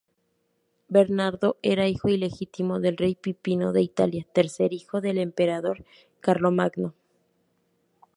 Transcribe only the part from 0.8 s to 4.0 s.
Bernardo era hijo ilegítimo del rey Pipino de